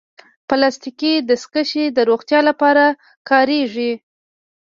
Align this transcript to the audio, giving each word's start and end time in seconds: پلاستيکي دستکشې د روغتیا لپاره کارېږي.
پلاستيکي 0.47 1.13
دستکشې 1.29 1.83
د 1.91 1.97
روغتیا 2.09 2.39
لپاره 2.49 2.85
کارېږي. 3.29 3.91